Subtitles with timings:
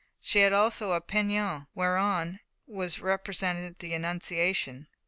[0.19, 4.87] She had also a pennon, whereon was represented the Annunciation.